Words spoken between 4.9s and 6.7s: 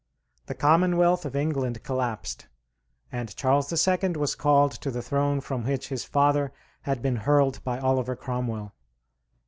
throne from which his father